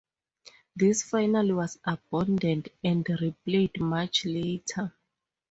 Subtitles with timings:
[0.75, 4.95] This final was abandoned and replayed much later.